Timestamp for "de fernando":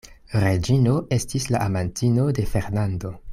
2.41-3.15